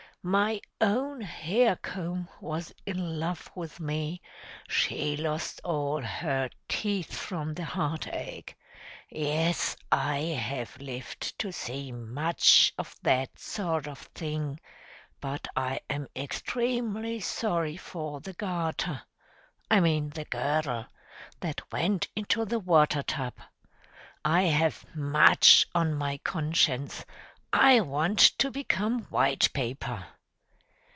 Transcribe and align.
My 0.23 0.61
own 0.79 1.21
hair 1.21 1.75
comb 1.77 2.29
was 2.39 2.71
in 2.85 3.17
love 3.19 3.49
with 3.55 3.79
me, 3.79 4.21
she 4.69 5.17
lost 5.17 5.59
all 5.63 5.99
her 5.99 6.47
teeth 6.69 7.15
from 7.17 7.55
the 7.55 7.65
heart 7.65 8.05
ache; 8.07 8.55
yes, 9.09 9.75
I 9.91 10.17
have 10.19 10.77
lived 10.79 11.39
to 11.39 11.51
see 11.51 11.91
much 11.91 12.71
of 12.77 12.95
that 13.01 13.39
sort 13.39 13.87
of 13.87 13.97
thing; 14.13 14.59
but 15.19 15.47
I 15.55 15.79
am 15.89 16.07
extremely 16.15 17.19
sorry 17.19 17.75
for 17.77 18.19
the 18.21 18.33
garter 18.33 19.01
I 19.71 19.79
mean 19.79 20.11
the 20.11 20.25
girdle 20.25 20.85
that 21.39 21.61
went 21.71 22.09
into 22.15 22.45
the 22.45 22.59
water 22.59 23.01
tub. 23.01 23.33
I 24.23 24.43
have 24.43 24.85
much 24.95 25.65
on 25.73 25.95
my 25.95 26.19
conscience, 26.19 27.05
I 27.53 27.81
want 27.81 28.19
to 28.37 28.49
become 28.49 29.01
white 29.07 29.51
paper!" 29.51 30.05